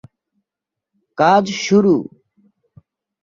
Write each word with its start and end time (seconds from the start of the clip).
কাজ 1.17 1.45
শুরু। 1.63 1.95